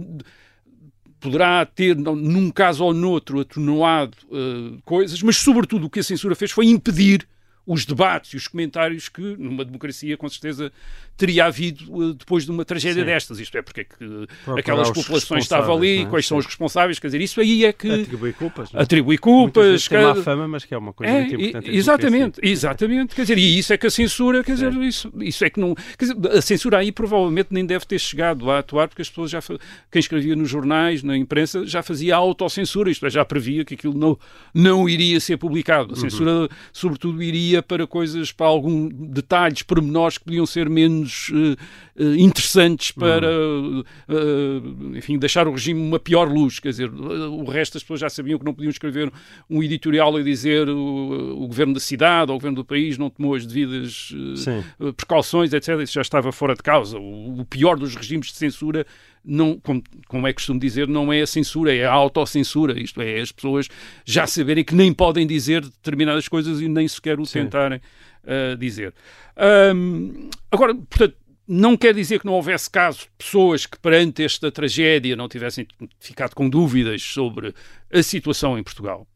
[1.22, 6.34] poderá ter, num caso ou noutro, atenuado uh, coisas, mas, sobretudo, o que a censura
[6.34, 7.26] fez foi impedir
[7.66, 10.72] os debates e os comentários que, numa democracia, com certeza,
[11.16, 13.06] teria havido uh, depois de uma tragédia Sim.
[13.06, 13.38] destas.
[13.38, 16.06] Isto é, porque é que aquelas populações estavam ali, é?
[16.06, 16.30] quais Sim.
[16.30, 18.02] são os responsáveis, quer dizer, isso aí é que...
[18.02, 18.72] Atribui culpas.
[18.72, 18.80] Não?
[18.80, 18.82] É?
[18.82, 19.86] Atribui culpas.
[19.86, 21.70] Tem má fama, mas que é uma coisa é, muito importante.
[21.70, 23.14] Exatamente, exatamente.
[23.14, 24.84] Quer dizer, e isso é que a censura, quer dizer, é.
[24.84, 25.74] isso, isso é que não...
[25.98, 29.40] Dizer, a censura aí provavelmente nem deve ter chegado a atuar, porque as pessoas já...
[29.90, 33.96] Quem escrevia nos jornais, na imprensa, já fazia autocensura, isto é, já previa que aquilo
[33.96, 34.18] não,
[34.52, 35.92] não iria ser publicado.
[35.92, 36.00] A uhum.
[36.00, 36.48] censura, uhum.
[36.72, 41.28] sobretudo, iria para coisas, para alguns detalhes, pormenores que podiam ser menos...
[41.30, 41.56] Uh,
[42.18, 46.58] interessantes para, uh, enfim, deixar o regime uma pior luz.
[46.58, 49.12] Quer dizer, o resto das pessoas já sabiam que não podiam escrever
[49.48, 53.10] um editorial a dizer o, o governo da cidade ou o governo do país não
[53.10, 54.10] tomou as devidas
[54.96, 55.80] precauções, etc.
[55.80, 56.98] Isso já estava fora de causa.
[56.98, 58.86] O, o pior dos regimes de censura
[59.24, 62.80] não, como, como, é costume dizer, não é a censura, é a autocensura.
[62.80, 63.68] Isto é, as pessoas
[64.04, 67.44] já saberem que nem podem dizer determinadas coisas e nem sequer o Sim.
[67.44, 67.80] tentarem
[68.24, 68.92] uh, dizer.
[69.74, 74.50] Um, agora, portanto, não quer dizer que não houvesse caso de pessoas que perante esta
[74.50, 75.66] tragédia não tivessem
[76.00, 77.54] ficado com dúvidas sobre
[77.92, 79.06] a situação em Portugal.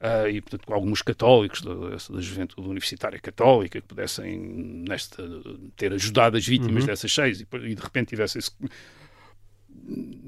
[0.00, 4.38] Uh, e, portanto, com alguns católicos da, da juventude universitária católica que pudessem
[4.88, 5.22] nesta,
[5.76, 6.86] ter ajudado as vítimas uhum.
[6.86, 8.40] dessas cheias e, e, de repente tivessem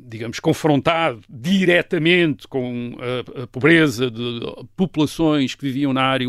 [0.09, 4.41] digamos, confrontado diretamente com a, a, pobreza de
[4.77, 6.27] populações que viviam na área,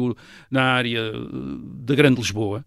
[0.50, 1.12] na área
[1.84, 2.66] da Grande Lisboa.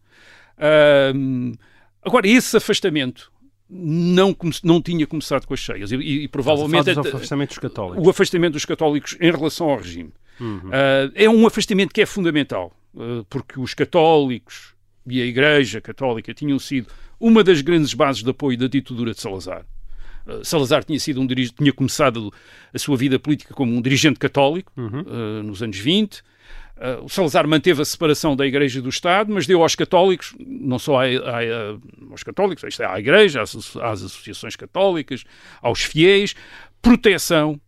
[2.03, 3.33] Agora, esse afastamento
[3.69, 8.07] não, não tinha começado com as cheias e, e, e provavelmente o afastamento dos católicos.
[8.07, 10.69] o afastamento dos católicos em relação ao regime uhum.
[10.69, 16.33] uh, é um afastamento que é fundamental uh, porque os católicos e a Igreja Católica
[16.33, 19.65] tinham sido uma das grandes bases de apoio da ditadura de Salazar.
[20.43, 22.33] Salazar tinha sido um tinha começado
[22.73, 25.43] a sua vida política como um dirigente católico uhum.
[25.43, 26.23] nos anos 20
[26.77, 30.35] Uh, o Salazar manteve a separação da Igreja e do Estado, mas deu aos católicos,
[30.39, 35.25] não só a, a, a, aos católicos, isto é, à Igreja, às, às associações católicas,
[35.63, 36.35] aos fiéis,
[36.83, 37.59] proteção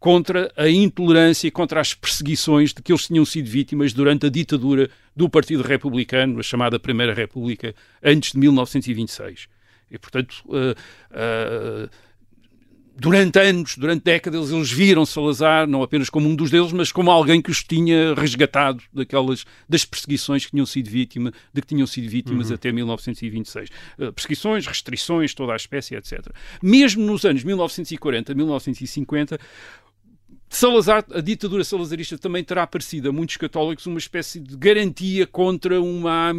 [0.00, 4.28] contra a intolerância e contra as perseguições de que eles tinham sido vítimas durante a
[4.28, 9.46] ditadura do Partido Republicano, a chamada Primeira República, antes de 1926.
[9.92, 10.72] E, portanto, uh,
[11.12, 11.88] uh,
[12.96, 17.10] durante anos, durante décadas, eles viram Salazar não apenas como um dos deles, mas como
[17.10, 21.86] alguém que os tinha resgatado daquelas das perseguições que tinham sido vítima, de que tinham
[21.86, 22.54] sido vítimas uhum.
[22.54, 23.68] até 1926.
[23.98, 26.26] Uh, perseguições, restrições, toda a espécie, etc.
[26.62, 29.38] Mesmo nos anos 1940, 1950,
[30.48, 35.80] Salazar, a ditadura salazarista também terá parecido a muitos católicos uma espécie de garantia contra
[35.80, 36.30] uma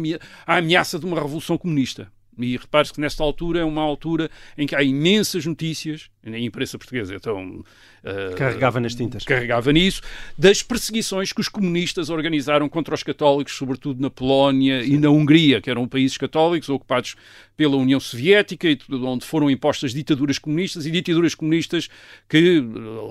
[0.46, 2.06] ameaça de uma revolução comunista.
[2.38, 6.78] E repare-se que nesta altura é uma altura em que há imensas notícias, na imprensa
[6.78, 7.62] portuguesa então
[8.04, 9.24] uh, carregava nas tintas.
[9.24, 10.02] Carregava nisso,
[10.36, 14.94] das perseguições que os comunistas organizaram contra os católicos, sobretudo na Polónia Sim.
[14.94, 17.16] e na Hungria, que eram países católicos ocupados
[17.56, 21.88] pela União Soviética, onde foram impostas ditaduras comunistas, e ditaduras comunistas
[22.28, 22.62] que,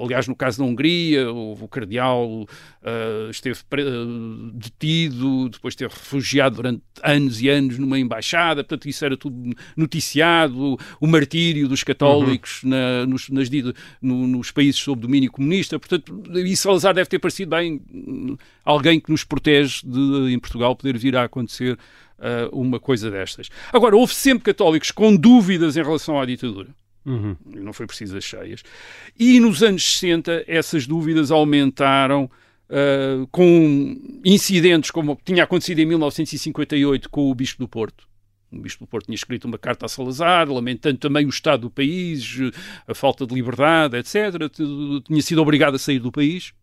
[0.02, 6.58] aliás, no caso da Hungria, o, o cardeal uh, esteve uh, detido, depois esteve refugiado
[6.58, 11.84] durante anos e anos numa embaixada, portanto, isso era tudo noticiado, o, o martírio dos
[11.84, 12.70] católicos uhum.
[12.70, 13.50] na, nos, nas,
[14.02, 17.82] no, nos países sob domínio comunista, portanto, e Salazar deve ter parecido bem
[18.64, 21.78] alguém que nos protege de, em Portugal, poder vir a acontecer
[22.20, 23.50] uh, uma coisa destas.
[23.72, 26.70] Agora, houve sempre católicos com dúvidas em relação à ditadura.
[27.06, 27.36] Uhum.
[27.46, 28.64] Não foi preciso as cheias.
[29.20, 32.30] E nos anos 60, essas dúvidas aumentaram
[32.70, 38.08] uh, com incidentes como tinha acontecido em 1958 com o Bispo do Porto.
[38.54, 41.70] O Bispo do Porto tinha escrito uma carta a Salazar, lamentando também o estado do
[41.70, 42.38] país,
[42.88, 44.34] a falta de liberdade, etc.
[45.06, 46.54] Tinha sido obrigado a sair do país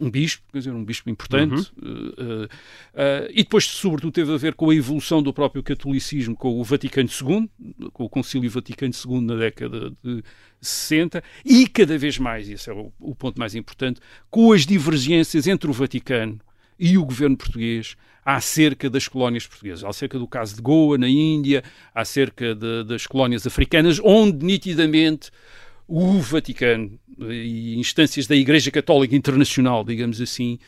[0.00, 1.88] um bispo, quer dizer, um bispo importante, uhum.
[1.88, 6.36] uh, uh, uh, e depois, sobretudo, teve a ver com a evolução do próprio catolicismo
[6.36, 7.50] com o Vaticano II,
[7.92, 10.22] com o Concílio Vaticano II na década de
[10.60, 14.66] 60, e cada vez mais, e esse é o, o ponto mais importante, com as
[14.66, 16.40] divergências entre o Vaticano
[16.78, 21.62] e o governo português acerca das colónias portuguesas, acerca do caso de Goa, na Índia,
[21.94, 25.30] acerca de, das colónias africanas, onde nitidamente
[25.86, 30.58] o Vaticano e instâncias da Igreja Católica Internacional, digamos assim,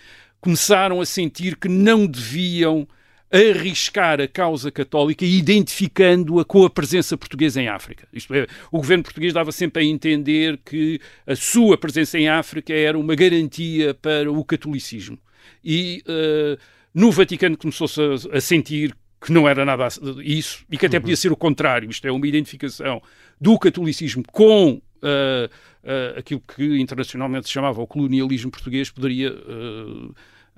[0.41, 2.87] começaram a sentir que não deviam
[3.31, 8.09] arriscar a causa católica identificando-a com a presença portuguesa em África.
[8.13, 12.73] Isto é, o governo português dava sempre a entender que a sua presença em África
[12.73, 15.19] era uma garantia para o catolicismo.
[15.65, 16.59] E uh,
[16.95, 19.89] no Vaticano começou-se a, a, sentir que não era nada
[20.23, 21.91] isso e que até podia ser o contrário.
[21.91, 23.03] Isto é, uma identificação
[23.41, 29.33] do catolicismo com uh, uh, aquilo que internacionalmente se chamava o colonialismo português poderia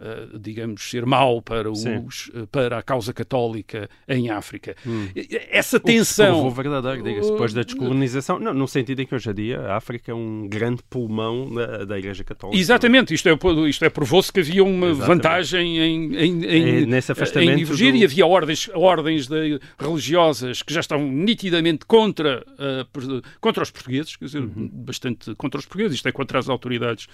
[0.01, 4.75] uh, Uh, digamos, ser mau para, os, uh, para a causa católica em África.
[4.85, 5.09] Hum.
[5.51, 6.47] Essa tensão.
[6.47, 9.77] O verdadeiro, diga-se, depois da descolonização, não, no sentido em que hoje em dia a
[9.77, 12.59] África é um grande pulmão da, da Igreja Católica.
[12.59, 15.07] Exatamente, isto é, isto é provou-se que havia uma Exatamente.
[15.07, 17.99] vantagem em, em, em, é, nesse afastamento em divergir do...
[17.99, 24.17] e havia ordens, ordens de, religiosas que já estavam nitidamente contra, uh, contra os portugueses,
[24.17, 24.69] quer dizer, uhum.
[24.73, 27.07] bastante contra os portugueses, isto é contra as autoridades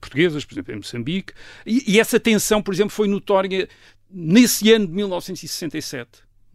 [0.00, 1.32] portuguesas, por exemplo, em Moçambique,
[1.66, 3.68] e, e essa essa tensão, por exemplo, foi notória
[4.10, 6.08] nesse ano de 1967,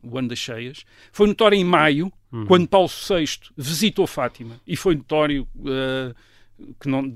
[0.03, 0.83] o ano das cheias.
[1.11, 2.45] Foi notória em maio, uhum.
[2.45, 3.25] quando Paulo VI
[3.57, 4.61] visitou Fátima.
[4.67, 6.15] E foi notório uh,
[6.79, 7.11] que não,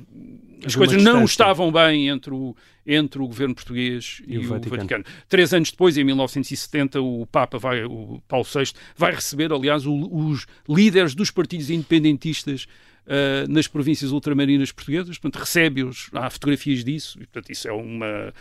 [0.65, 4.77] as coisas não estavam bem entre o, entre o governo português e, e o, Vaticano.
[4.77, 5.05] Vaticano.
[5.29, 9.93] Três anos depois, em 1970, o Papa vai, o Paulo VI vai receber, aliás, o,
[9.93, 12.67] os líderes dos partidos independentistas
[13.07, 18.33] uh, nas províncias ultramarinas portuguesas, portanto, recebe-os, há fotografias disso, e, portanto, isso é uma,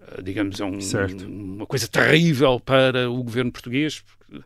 [0.00, 0.78] uh, digamos, é um,
[1.26, 4.44] uma coisa terrível para o governo português, porque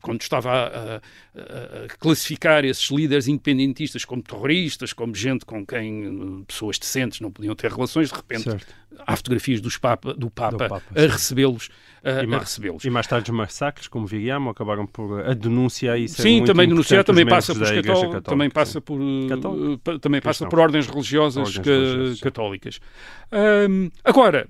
[0.00, 6.44] quando estava a, a, a, classificar esses líderes independentistas como terroristas, como gente com quem
[6.46, 8.74] pessoas decentes não podiam ter relações, de repente certo.
[9.06, 11.68] há fotografias dos papa, do Papa, do Papa a recebê-los.
[12.02, 12.84] A, recebê-los.
[12.84, 17.04] E mais tarde os massacres, como Vigiamo, acabaram por a denúncia isso Sim, também denunciar,
[17.04, 18.98] também passa por cató também passa por
[20.00, 22.20] também passa por ordens religiosas ordens religiosas.
[22.20, 22.80] católicas.
[24.04, 24.48] Agora,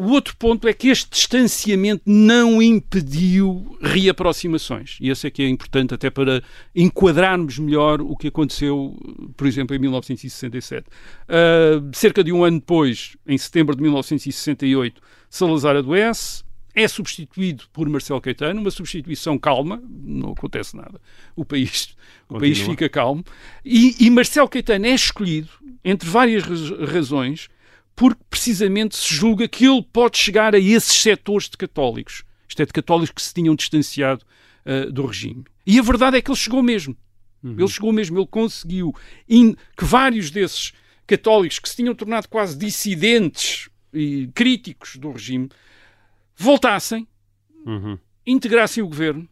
[0.00, 4.96] o outro ponto é que este distanciamento não impediu reaproximações.
[4.98, 6.42] E esse é que é importante até para
[6.74, 8.96] enquadrarmos melhor o que aconteceu,
[9.36, 10.86] por exemplo, em 1967.
[10.88, 17.86] Uh, cerca de um ano depois, em setembro de 1968, Salazar adoece, é substituído por
[17.86, 20.98] Marcelo Caetano, uma substituição calma, não acontece nada.
[21.36, 21.94] O país,
[22.26, 23.22] o país fica calmo.
[23.62, 25.50] E, e Marcelo Caetano é escolhido,
[25.84, 26.42] entre várias
[26.88, 27.50] razões,
[28.00, 32.24] porque precisamente se julga que ele pode chegar a esses setores de católicos.
[32.48, 34.24] Isto é, de católicos que se tinham distanciado
[34.64, 35.44] uh, do regime.
[35.66, 36.96] E a verdade é que ele chegou mesmo.
[37.44, 37.56] Uhum.
[37.58, 38.94] Ele chegou mesmo, ele conseguiu
[39.28, 40.72] que vários desses
[41.06, 45.50] católicos que se tinham tornado quase dissidentes e críticos do regime
[46.34, 47.06] voltassem,
[47.66, 47.98] uhum.
[48.26, 49.28] integrassem o governo,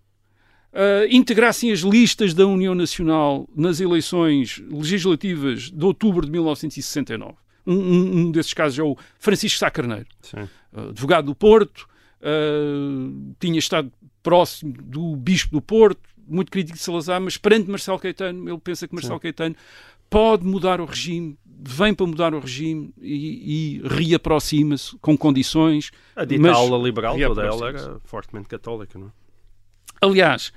[0.75, 7.48] uh, integrassem as listas da União Nacional nas eleições legislativas de outubro de 1969.
[7.67, 10.07] Um, um, desses casos é o Francisco Sá Carneiro,
[10.73, 11.87] uh, advogado do Porto,
[12.21, 13.93] uh, tinha estado
[14.23, 18.87] próximo do Bispo do Porto, muito crítico de Salazar, mas perante Marcelo Caetano, ele pensa
[18.87, 19.23] que Marcelo Sim.
[19.23, 19.57] Caetano
[20.11, 25.91] pode mudar o regime, vem para mudar o regime e, e reaproxima-se com condições.
[26.15, 29.11] A dita aula liberal toda ela era fortemente católica, não é?
[30.01, 30.53] Aliás,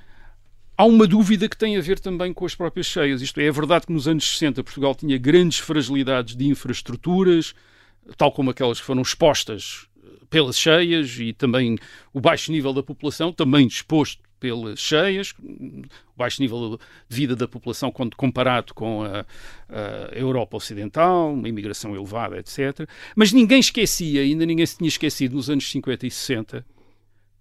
[0.82, 3.22] Há uma dúvida que tem a ver também com as próprias cheias.
[3.22, 7.54] Isto é, é verdade que nos anos 60 Portugal tinha grandes fragilidades de infraestruturas,
[8.18, 11.78] tal como aquelas que foram expostas eh, pelas cheias e também
[12.12, 17.48] o baixo nível da população, também exposto pelas cheias, o baixo nível de vida da
[17.48, 19.24] população quando comparado com a,
[19.70, 22.90] a, Europa Ocidental, uma imigração elevada, etc.
[23.16, 26.66] Mas ninguém esquecia, ainda ninguém se tinha esquecido nos anos 50 e 60,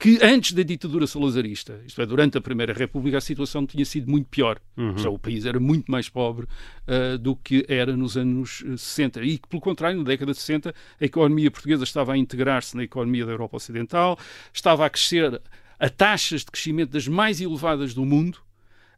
[0.00, 4.10] que antes da ditadura salazarista, isto é, durante a Primeira República, a situação tinha sido
[4.10, 4.58] muito pior.
[4.74, 4.96] Uhum.
[4.96, 9.22] Já o país era muito mais pobre uh, do que era nos anos 60.
[9.22, 12.82] E que, pelo contrário, na década de 60, a economia portuguesa estava a integrar-se na
[12.82, 14.18] economia da Europa Ocidental,
[14.54, 15.38] estava a crescer
[15.78, 18.38] a taxas de crescimento das mais elevadas do mundo.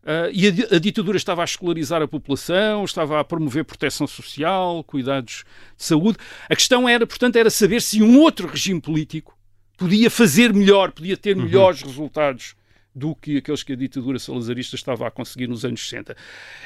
[0.05, 4.85] Uh, e a, a, ditadura estava a escolarizar a população, estava a promover proteção social,
[4.85, 5.45] cuidados
[5.77, 6.19] de saúde.
[6.49, 9.37] A questão era, portanto, era saber se um outro regime político
[9.83, 12.55] podia fazer melhor, podia ter melhores resultados
[12.95, 16.17] do que aqueles que a ditadura salazarista estava a conseguir nos anos 60.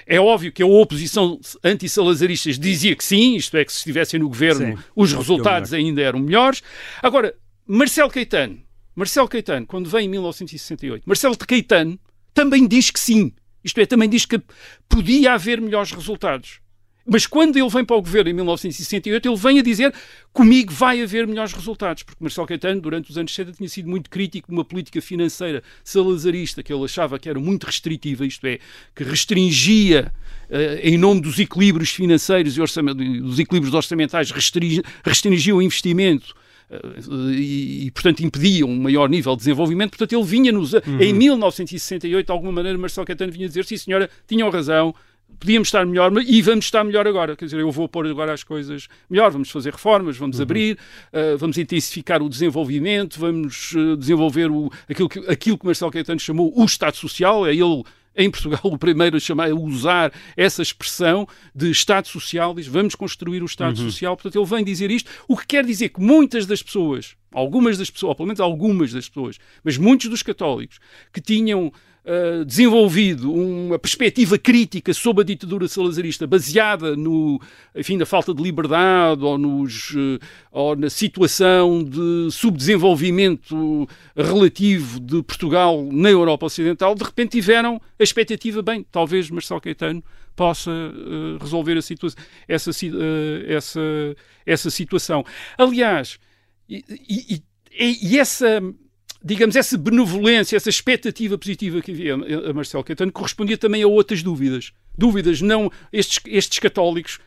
[0.06, 4.28] É óbvio que a oposição anti-salazaristas dizia que sim, isto é, que se estivessem no
[4.28, 5.86] governo Sim, os não resultados melhor.
[5.86, 6.62] ainda eram melhores.
[7.02, 7.34] Agora,
[7.66, 8.60] Marcelo Caetano,
[8.94, 11.98] Marcelo Caetano, quando vem em 1968, Marcelo Caetano
[12.34, 13.32] também diz que sim.
[13.64, 14.40] Isto é, também diz que
[14.88, 16.60] podia haver melhores resultados.
[17.06, 19.94] Mas quando ele vem para o governo em 1968, ele vem a dizer
[20.32, 24.10] comigo vai haver melhores resultados, porque Marcelo Caetano, durante os anos 60, tinha sido muito
[24.10, 28.58] crítico de uma política financeira salazarista que ele achava que era muito restritiva, isto é,
[28.94, 30.12] que restringia,
[30.50, 36.34] eh, em nome dos equilíbrios financeiros e dos equilíbrios orçamentais, restringia, o investimento
[36.68, 36.80] eh,
[37.30, 39.90] e, e, portanto, impediam um maior nível de desenvolvimento.
[39.90, 44.10] Portanto, ele vinha nos, em 1968, de alguma maneira, Marcelo Caetano vinha dizer: sim, senhora,
[44.26, 44.94] tinham razão,
[45.38, 47.36] podíamos estar melhor e vamos estar melhor agora.
[47.36, 50.78] Quer dizer, eu vou pôr agora as coisas melhor, vamos fazer reformas, vamos abrir,
[51.12, 56.20] eh, vamos intensificar o desenvolvimento, vamos eh, desenvolver o, aquilo, que, aquilo que Marcelo Caetano
[56.20, 57.46] chamou o Estado Social.
[57.46, 57.82] É ele.
[58.18, 62.94] Em Portugal, o primeiro a chamar, a usar essa expressão de Estado Social, diz vamos
[62.94, 64.16] construir o Estado Social.
[64.16, 67.90] Portanto, ele vem dizer isto, o que quer dizer que muitas das pessoas, algumas das
[67.90, 70.78] pessoas, ou pelo menos algumas das pessoas, mas muitos dos católicos
[71.12, 71.70] que tinham
[72.06, 77.40] uh, desenvolvido uma perspectiva crítica sobre a ditadura salazarista baseada no,
[77.74, 80.18] enfim, na falta de liberdade ou, nos, uh,
[80.52, 88.02] ou na situação de subdesenvolvimento relativo de Portugal na Europa Ocidental, de repente tiveram a
[88.02, 90.02] expectativa, bem, talvez Marcelo Caetano
[90.34, 92.10] possa uh, resolver situa
[92.46, 92.70] essa,
[93.48, 93.80] essa,
[94.44, 95.24] essa situação.
[95.58, 96.18] Aliás,
[96.68, 97.42] e, e,
[98.10, 98.62] e essa
[99.26, 104.22] digamos, essa benevolência, essa expectativa positiva que havia a Marcelo Caetano correspondia também a outras
[104.22, 104.72] dúvidas.
[104.96, 105.68] Dúvidas não.
[105.92, 107.18] Estes, estes católicos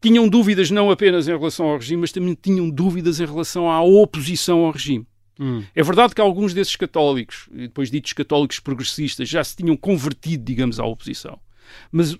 [0.00, 3.82] tinham dúvidas não apenas em relação ao regime, mas também tinham dúvidas em relação à
[3.82, 5.06] oposição ao regime.
[5.38, 5.62] Hum.
[5.74, 10.80] É verdade que alguns desses católicos, depois ditos católicos progressistas, já se tinham convertido, digamos,
[10.80, 11.38] à oposição.
[11.92, 12.16] Mas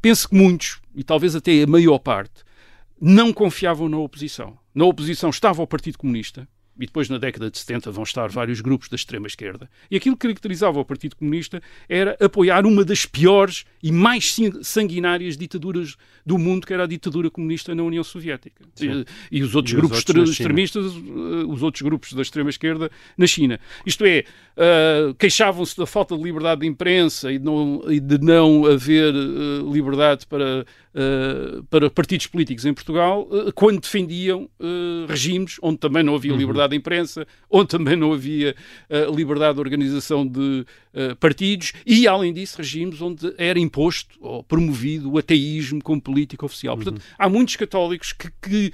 [0.00, 2.42] penso que muitos, e talvez até a maior parte,
[2.98, 4.58] não confiavam na oposição.
[4.74, 6.48] Na oposição estava o Partido Comunista,
[6.78, 9.68] e depois na década de 70 vão estar vários grupos da extrema-esquerda.
[9.90, 15.36] E aquilo que caracterizava o Partido Comunista era apoiar uma das piores e mais sanguinárias
[15.36, 18.64] ditaduras do mundo, que era a ditadura comunista na União Soviética.
[18.80, 20.84] E, e, os outros e grupos os outros extremistas,
[21.48, 23.58] os outros grupos da extrema-esquerda na China.
[23.84, 24.24] Isto é,
[24.56, 29.14] uh, queixavam-se da falta de liberdade de imprensa e de não, e de não haver
[29.14, 30.66] uh, liberdade para,
[30.98, 34.50] uh, para partidos políticos em Portugal, quando defendiam
[35.08, 36.70] regimes onde também não havia liberdade uhum.
[36.70, 38.54] de imprensa, onde também não havia
[39.14, 40.64] liberdade de organização de
[41.20, 46.76] partidos e, além disso, regimes onde era imposto ou promovido o ateísmo como política oficial.
[46.76, 47.14] Portanto, uhum.
[47.18, 48.72] há muitos católicos que, que,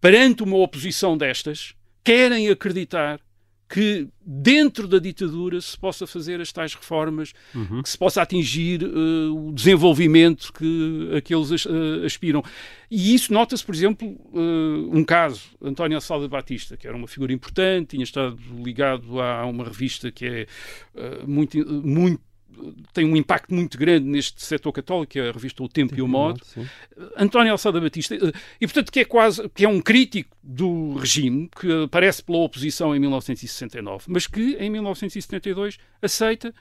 [0.00, 3.20] perante uma oposição destas, querem acreditar
[3.68, 7.82] que dentro da ditadura se possa fazer as tais reformas, uhum.
[7.82, 12.42] que se possa atingir uh, o desenvolvimento que aqueles uh, aspiram.
[12.90, 17.32] E isso nota-se, por exemplo, uh, um caso, António Salda Batista, que era uma figura
[17.32, 20.46] importante, tinha estado ligado a uma revista que é
[21.26, 22.20] muito, muito
[22.92, 26.00] tem um impacto muito grande neste setor católico, que é a revista O Tempo, Tempo
[26.00, 26.40] e o Modo.
[26.56, 26.70] Modo
[27.16, 31.84] António Alçada Batista, e portanto que é quase que é um crítico do regime, que
[31.84, 36.54] aparece pela oposição em 1969, mas que em 1972 aceita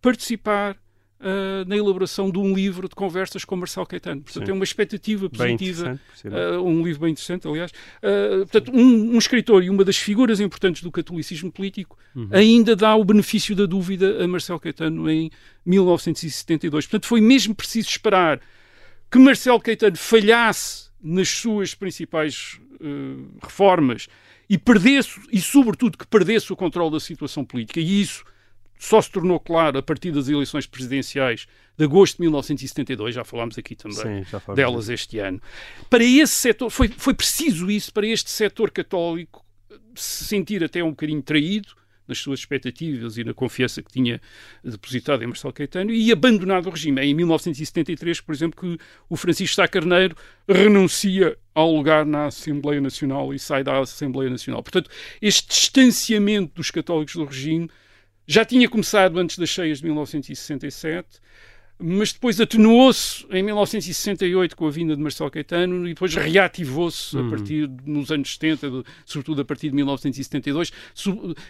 [0.00, 0.76] participar
[1.20, 4.22] Uh, na elaboração de um livro de conversas com Marcelo Caetano.
[4.22, 4.52] Portanto, Sim.
[4.52, 6.00] é uma expectativa positiva.
[6.24, 7.70] Uh, um livro bem interessante, aliás.
[7.98, 12.30] Uh, portanto, um, um, escritor e uma das figuras importantes do catolicismo político uhum.
[12.32, 15.30] ainda dá o benefício da dúvida a Marcelo Caetano em
[15.66, 16.86] 1972.
[16.86, 18.40] Portanto, foi mesmo preciso esperar
[19.10, 22.58] que Marcelo Caetano falhasse nas suas principais
[23.42, 24.08] reformas
[24.48, 27.78] e perdesse, e sobretudo que perdesse o controle da situação política.
[27.78, 28.24] E isso
[28.80, 33.58] só se tornou claro a partir das eleições presidenciais de agosto de 1972, já falámos
[33.58, 35.40] aqui também Sim, delas este ano.
[35.90, 39.44] Para esse setor, foi, foi preciso isso, para este setor católico
[39.94, 41.68] se sentir até um bocadinho traído
[42.08, 44.18] nas suas expectativas e na confiança que tinha
[44.64, 47.02] depositado em Marcelo Caetano e abandonado o regime.
[47.02, 50.16] É em 1973, por exemplo, que o Francisco Sá Carneiro
[50.48, 54.62] renuncia ao lugar na Assembleia Nacional e sai da Assembleia Nacional.
[54.62, 57.70] Portanto, este distanciamento dos católicos do regime
[58.32, 61.20] já tinha começado antes das cheias de 1967,
[61.76, 67.28] mas depois atenuou-se em 1968 com a vinda de Marcelo Caetano e depois reativou-se a
[67.28, 70.70] partir nos anos 70, de, sobretudo a partir de 1972,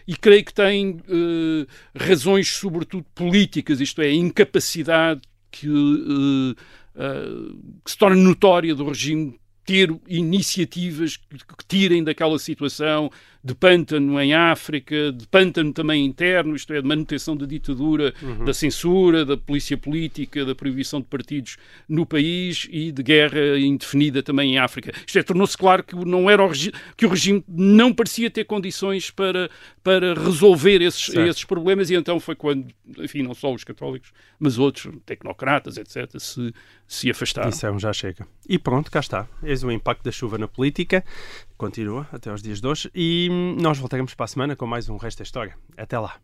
[0.08, 5.20] e creio que tem uh, razões sobretudo políticas, isto é, a incapacidade
[5.50, 13.10] que, uh, uh, que se torna notória do regime ter iniciativas que tirem daquela situação
[13.42, 18.44] de pântano em África, de pântano também interno, isto é, de manutenção da ditadura, Uhum.
[18.44, 21.56] da censura, da polícia política, da proibição de partidos
[21.88, 24.92] no país e de guerra indefinida também em África.
[25.06, 26.50] Isto é, tornou-se claro que, não era o
[26.96, 29.50] que o regime não parecia ter condições para,
[29.82, 31.28] para resolver esses, Certo.
[31.28, 32.66] esses problemas e então foi quando,
[32.98, 36.52] enfim, não só os católicos, mas outros, tecnocratas, etc., se,
[36.86, 37.48] se afastaram.
[37.50, 38.26] Disseram já chega.
[38.48, 39.26] E pronto, cá está.
[39.42, 41.04] Eis o impacto da chuva na política.
[41.60, 44.88] Continua até aos dias de hoje e hum, nós voltaremos para a semana com mais
[44.88, 45.58] um Resto da História.
[45.76, 46.16] Até lá!